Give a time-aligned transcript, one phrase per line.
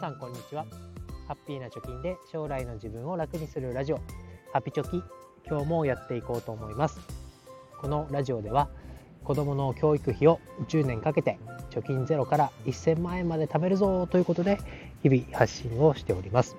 [0.00, 0.64] さんこんにちは。
[1.28, 4.00] ハッピーな貯金で将来の自分を楽にするラジオ。
[4.50, 5.02] ハピチョキ
[5.46, 6.98] 今日もやっていこうと思います。
[7.78, 8.70] このラジオでは
[9.24, 11.38] 子供の教育費を10年かけて
[11.68, 14.58] 貯金ゼロから1000万円まで貯めるぞということで
[15.02, 16.56] 日々発信をしております。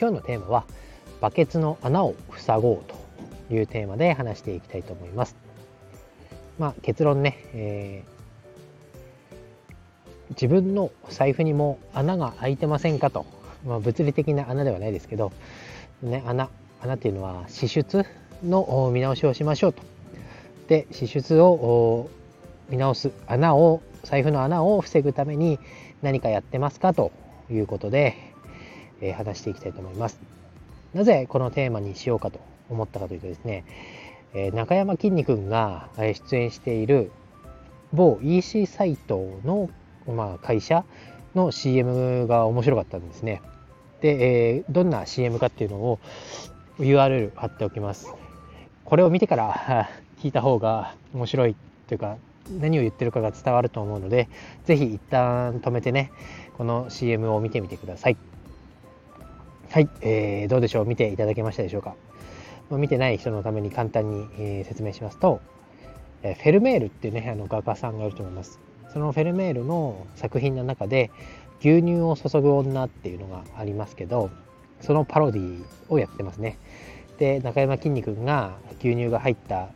[0.00, 0.64] 今日のテーマは
[1.20, 2.84] バケツの穴を塞ごう
[3.48, 5.36] というテーマで話していきたいと思います。
[6.58, 8.19] まあ結論ね、えー
[10.30, 13.26] 自分の財布にも穴が開いてませんかと、
[13.66, 15.32] まあ、物理的な穴ではないですけど、
[16.02, 16.48] ね、穴
[16.82, 18.06] 穴っていうのは支出
[18.44, 19.82] の見直しをしましょうと。
[20.68, 22.08] で支出を
[22.68, 25.58] 見直す穴を財布の穴を防ぐために
[26.00, 27.10] 何かやってますかと
[27.50, 28.16] いうことで、
[29.00, 30.20] えー、話していきたいと思います。
[30.94, 33.64] なぜこのテーマにしようかと思ったかというとですね、
[34.32, 37.10] えー、中山きんに君が出演している
[37.92, 39.68] 某 EC サイトの
[40.06, 40.84] まあ、会社
[41.34, 43.42] の CM が面白かったんですね。
[44.00, 45.98] で、えー、どんな CM かっていうのを
[46.78, 48.12] URL 貼っておきます。
[48.84, 49.88] これを見てから
[50.20, 52.16] 聞いた方が面白いというか
[52.58, 54.28] 何を言ってるかが伝わると思うので、
[54.64, 56.10] ぜひ一旦止めてね、
[56.56, 58.16] この CM を見てみてください。
[59.70, 60.86] はい、えー、どうでしょう？
[60.86, 61.94] 見ていただけましたでしょうか？
[62.70, 65.40] 見てない人のために簡単に、えー、説明しますと、
[66.22, 68.58] えフェルメールっていうね、あの画家さんがいると思います。
[68.92, 71.10] そのフェルメールの作品の中で
[71.60, 74.30] 牛乳を注ぐ女っていうのがありますけど
[74.80, 76.58] そのパロディをやってますね
[77.18, 79.68] で中山きんに君が牛乳が入った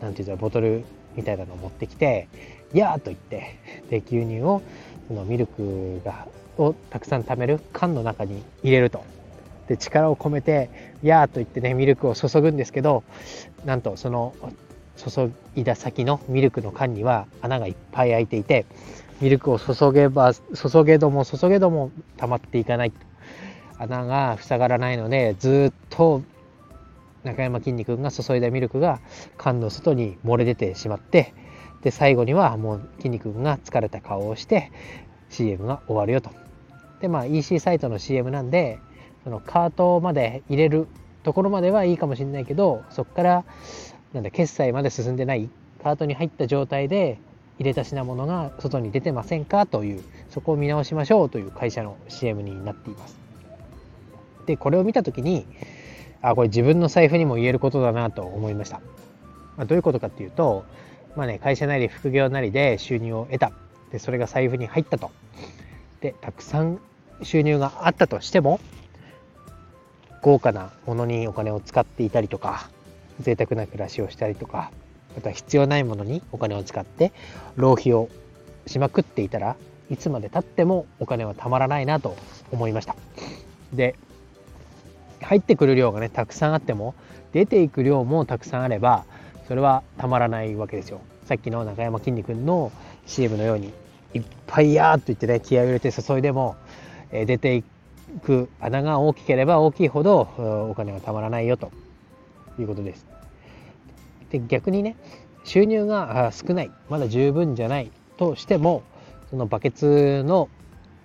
[0.00, 0.84] 何て言うかボトル
[1.16, 2.28] みたいなのを持ってきて
[2.72, 3.58] 「やー!」と言って
[3.90, 4.62] で牛乳を
[5.08, 9.02] そのミルクがをたくさん貯める缶の中に入れると
[9.66, 10.70] で力を込めて
[11.02, 13.02] 「やー!」と言ってねミルクを注ぐんですけど
[13.64, 14.34] なんとその
[15.00, 18.66] 注いだ先のミルクの缶には穴がいっぱい開いていて
[19.20, 22.92] ミルクを注げば注げども注げども溜まっていかない
[23.78, 26.22] 穴が塞がらないのでずっと
[27.24, 29.00] 中山きんに君が注いだミルクが
[29.36, 31.34] 缶の外に漏れ出てしまって
[31.82, 34.70] で最後にはもうきんに君が疲れた顔をして
[35.28, 36.30] CM が終わるよと。
[37.00, 38.78] でまあ EC サイトの CM なんで
[39.24, 40.86] そのカートまで入れる
[41.22, 43.44] ところまではいいかもしれないけどそこから
[44.12, 45.48] なんだ決済まで進んでない？
[45.82, 47.18] カートに入った状態で
[47.58, 49.66] 入れた品物が外に出てませんか？
[49.66, 53.16] というそこを見直しましょうという会社の CM になっています。
[54.46, 55.46] でこれを見た時に
[56.22, 58.80] あこれ自分の財布にも言えることだなと思いました、
[59.56, 60.64] まあ、どういうことかっていうと
[61.16, 63.52] まあね会社なり副業なりで収入を得た。
[63.92, 65.10] でそれが財布に入ったと。
[66.00, 66.80] でたくさん
[67.22, 68.60] 収入があったとしても
[70.22, 72.70] 豪華なものにお金を使っていたりとか
[73.20, 74.70] 贅沢な暮らしをしたりとか
[75.14, 77.12] また必要ないものにお金を使って
[77.56, 78.08] 浪費を
[78.66, 79.56] しまくっていたら
[79.90, 82.16] いつまでたってもお金はたまらないなと
[82.52, 82.96] 思いました
[83.72, 83.96] で
[85.20, 86.94] 入ってくる量がねたくさんあっても
[87.32, 89.04] 出ていく量もたくさんあれば
[89.48, 92.72] それはたまらないわけですよさっきの中山きんに君の
[93.06, 93.72] CM のように
[94.14, 96.56] いっぱいやーっと言ってね気合を入れて注いでも、
[97.12, 97.62] え出てい
[98.24, 100.20] く穴が大きければ大きいほど
[100.70, 101.70] お金はたまらないよと
[102.58, 103.09] いうことです。
[104.30, 104.96] で逆にね
[105.44, 108.82] 収入が少ないまだ十分じゃないとしても
[109.30, 110.48] そのバケツの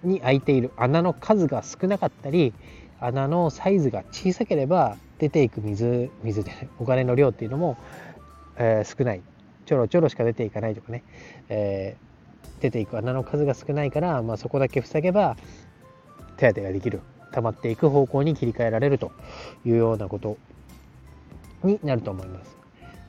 [0.03, 2.53] に開いている穴の数が少なかったり
[2.99, 7.77] 穴のサイズが小さければ出ていく水水で、ね、お金の量っていうのも、
[8.57, 9.21] えー、少ない
[9.65, 11.03] ちょろちょろしか出ていかないとかね、
[11.49, 15.37] えー、出ていく穴の数が少ないから、まあ、そこだけ塞げば
[16.37, 19.11] 手当てができる溜まっていく方向に切り替えられると
[19.65, 20.37] いうようなこと
[21.63, 22.64] になると思います。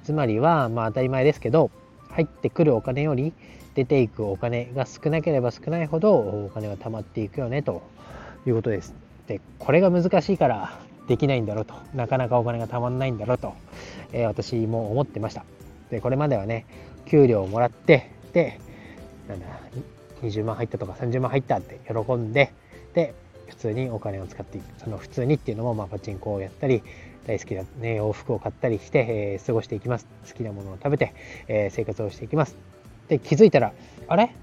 [0.07, 1.73] つまりは、まあ当たり前ですけど、
[2.11, 3.33] 入ってくるお金より
[3.75, 7.83] 出ていくお金が少なければ少ないほどお金は貯まっていくよねと
[8.47, 8.95] いうことです。
[9.27, 10.79] で、これが難しいから
[11.09, 13.55] できないんだろうと、なかなかお金が貯まらないんだろうと、
[14.13, 15.45] えー、私も思ってました。
[15.91, 16.67] で、これまではね、
[17.07, 18.61] 給料をもらって、で、
[19.29, 19.47] なんだ、
[20.23, 22.53] 20万入ったとか30万入ったって喜んで、
[22.95, 23.13] で、
[23.49, 24.65] 普通にお金を使っていく。
[24.79, 26.83] その普通にっていうのも、まあ、パチンコをやったり、
[27.27, 30.07] 大好きな、ね、洋服を買ったりして、えー、過ごしていきます。
[30.29, 31.13] 好きなものを食べて、
[31.49, 32.57] えー、生活をしていきます。
[33.09, 33.73] で、気づいたら、
[34.09, 34.35] あれ？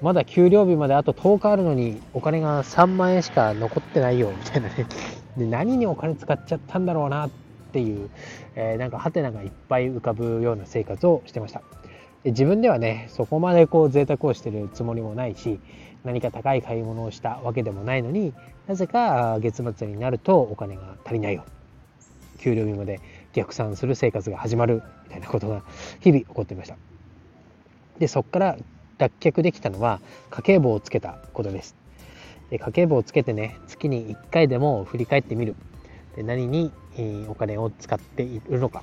[0.00, 4.86] まだ給料日まであと10日あるのにお金が3万円しか残ってないよみたいなね
[5.36, 7.30] で何にお金使っちゃったんだろうなっ
[7.72, 8.08] ていう、
[8.54, 11.62] えー、なんかハテナがいっぱい浮かぶような生活をしてました
[12.22, 15.58] で自分ではねそこまでこう贅沢をしてるつもりもないし
[16.08, 18.32] 何か高い買い物をしたわけでもないのに
[18.66, 21.44] なぜか月末になるとお金が足りないよ。
[22.38, 23.02] 給料日まで
[23.34, 24.82] 逆算する生活が始まる。
[25.04, 25.62] みたいなことが
[26.00, 26.76] 日々起こっていました。
[27.98, 28.56] でそこから
[28.96, 30.00] 脱却できたのは
[30.30, 31.76] 家計簿をつけたことです。
[32.48, 35.56] で家計簿をつけてね月に1回でも振り返ってみる。
[36.16, 36.72] で何に、
[37.28, 38.82] お金を使っているのか。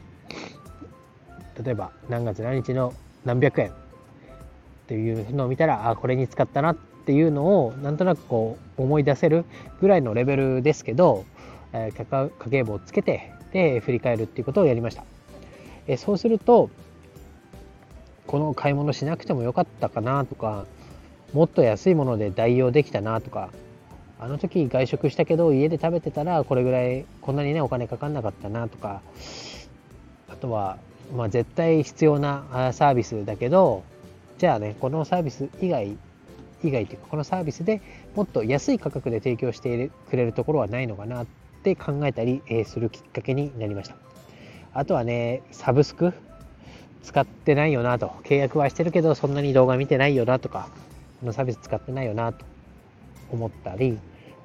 [1.63, 2.93] 例えば何月何日の
[3.23, 3.69] 何百円。
[3.69, 3.73] っ
[4.87, 6.73] ていうのを見たらあこれに使ったな。
[6.73, 9.45] っていうのをなんとなくこう思い出せる
[9.79, 11.25] ぐらいのレベルですけど、
[11.73, 15.03] えー、家計簿をつけてで振り返るっていうことをやりました。
[15.87, 16.69] えそうすると
[18.27, 20.65] この買い物しなくてもよかったかなとか
[21.33, 23.49] もっと安いもので代用できたなとか
[24.19, 29.01] あの時外食したけど家で食べてたらこれぐらいこんなにねお金かかんなかったなとか
[30.27, 30.77] あとは
[31.15, 33.83] まあ絶対必要なサービスだけど
[34.37, 35.95] じゃあねこのサービス以外
[36.63, 37.81] 以外というかこのサービスで
[38.15, 41.25] もっと安い価格で提供してくれるところはないのかなっ
[41.63, 43.95] て考えたりするきっかけになりました。
[44.73, 46.13] あとはねサブスク
[47.03, 50.69] 使ってないよなと契約はしてるけどそんなに動画見てないよなとか
[51.21, 52.45] このサービス使ってないよなと
[53.31, 53.97] 思ったり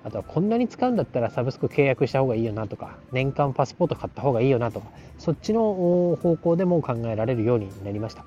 [0.04, 8.24] あとはこんなに使うんだったらサブスク契約した方がいいよなとか年間パスポート買った方がいいよなとかそっちの方向でも考えられるようになりました。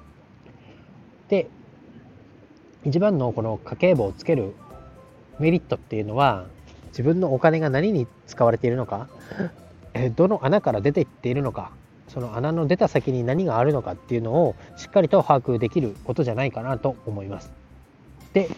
[1.29, 1.47] で
[2.85, 4.53] 一番のこの家計簿をつける
[5.39, 6.45] メリットっていうのは
[6.89, 9.07] 自分のお金が何に使われているのか
[10.15, 11.71] どの穴から出ていっているのか
[12.07, 17.51] その穴の出た先に何があるのかっていうのをしっかりと把握できることじゃないかなと思います。
[18.33, 18.49] で、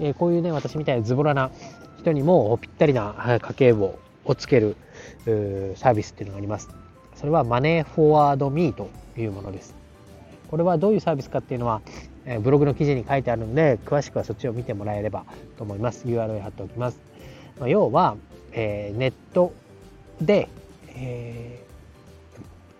[0.00, 1.50] えこういうね私みたいなズボラな
[1.98, 4.76] 人にもぴったりな家計簿をつける
[5.76, 6.70] サービスっていうのがあります。
[7.16, 9.74] それはマネーフォワードミーというものです。
[10.50, 11.82] これはどういうサービスかっていうのは、
[12.26, 15.24] えブログの記事に書いてあるので、詳しくはそっちを見てもらえれば
[15.56, 16.06] と思います。
[16.06, 17.00] URL 貼っておきます。
[17.58, 18.16] ま要は、
[18.52, 19.52] えー、ネット
[20.20, 20.48] で、
[20.88, 21.64] え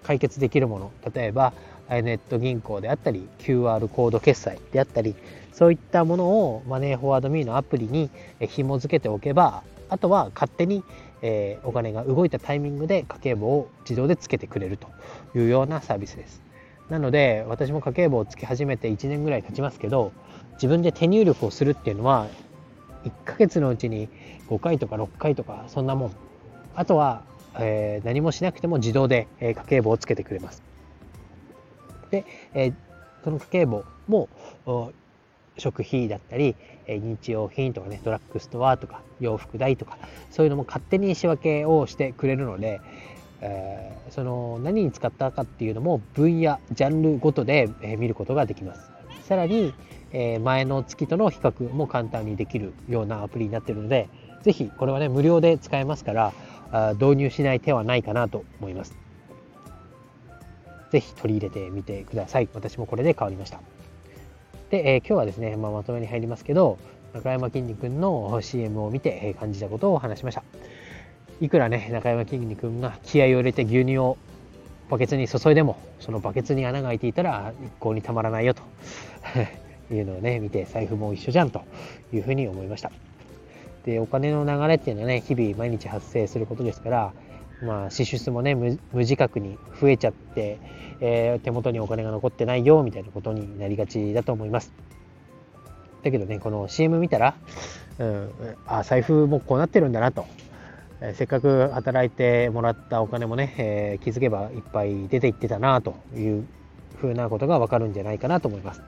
[0.02, 1.52] ー、解決できるもの、例えば、
[1.88, 5.14] ネット銀行であったり、QR コード決済であったり、
[5.52, 8.10] そういったものをマネーフォワードミーのアプリに
[8.40, 10.82] 紐付けておけば、あとは勝手に、
[11.62, 14.88] お金が動いたタイミングで家計簿を自動でつけてくれると
[15.36, 16.51] いうようなサービスです。
[16.88, 20.12] なので私も家計簿をつけ始めて1年ぐらい経ちますけど
[20.54, 22.28] 自分で手入力をするっていうのは
[23.04, 24.08] 1ヶ月のうちに
[24.48, 26.12] 5回とか6回とかそんなもん。
[26.74, 27.22] あとは、
[27.58, 30.62] えー、何もしなくても自動で、え家計簿をつけてくれます。
[32.10, 32.24] で、
[32.54, 32.74] えー、
[33.24, 34.28] その家計簿も
[35.58, 36.56] 食費だったり、
[36.86, 39.98] え日用品とかね、ドラッグストアとか洋服代とか、
[40.30, 42.80] そういうのも勝手に仕分けをしてくれるので、
[43.42, 48.90] えー、その何に使ったかっていうのも分野、ジャンルごとで、え見ることができます。
[49.24, 49.74] さらに、
[50.12, 54.08] え前の月との比較も簡単にできるようなアプリになってるので、
[54.42, 56.32] ぜひこれはね、無料で使えますから、
[56.70, 58.96] あ導入しない手はないかなと思います。
[60.90, 62.48] ぜひ取り入れてみてください。
[62.54, 63.60] 私もこれで変わりました。
[64.70, 66.78] で、えー、今日はですね、まあ、まとめに入りますけど、
[67.14, 70.44] 中山きんに君の CM を見て感じたことを話しました。
[71.42, 74.16] いくらね、中山きんに君が気合を入れて牛乳を
[74.88, 78.62] バケツに注いでも、そのバケツに穴が開いていたら一向にたまらないよと
[79.92, 81.62] いうのをね、見て財布も一緒じゃんと
[82.12, 82.92] いうふうに思いました。
[83.84, 87.12] で、お金の流れっていうのはね、日々毎日発生することですから、
[87.60, 90.58] まあ、支出もね無自覚に増えちゃって、
[91.00, 94.72] えー、手元にお金が残ってないよみたいなことになりがちだと思います。
[96.04, 97.34] だけどね、この CM 見たら、
[97.98, 98.30] うん、
[98.64, 100.24] あ、財布もこうなってるんだなと。
[101.04, 106.46] え、せっかく働いてもらったお金もね、えー、気づけばいっぱい出ていってたなという
[106.96, 108.82] ふうなことがわかるんじゃないかなと思います。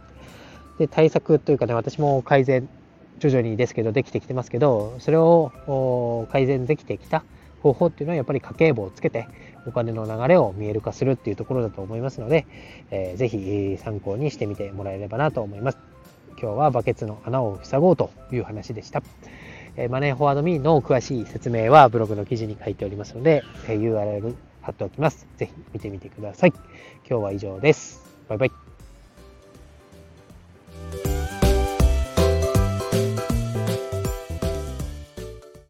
[0.78, 2.68] で、対策というかね、私も改善、
[3.18, 7.24] 徐々にですけど、できてきてますけど、それを改善できてきた
[7.62, 9.26] 方法っていうのはやっぱり家計簿をつけて
[9.66, 12.46] お金の流れを見える化するっていうところだと思いますので、
[12.90, 15.78] えー、ぜひ参考にしてみてもらえればなと思います。
[16.40, 19.02] 今日はバケツの穴を塞ごうという話でした。
[19.76, 25.26] えマネーフォワードミーの詳しい説明はブログの記事に書いておりますので、え URL 貼っておきます。
[25.36, 26.52] ぜひ見てみてください。
[27.08, 28.02] 今日は以上です。
[28.28, 28.63] バイバイ。